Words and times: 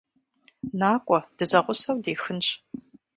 НакӀуэ, 0.79 1.19
дызэгъусэу 1.37 1.97
дехынщ. 2.03 2.47